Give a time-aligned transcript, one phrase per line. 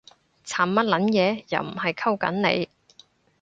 [0.47, 2.67] 慘乜撚嘢？，又唔係溝緊你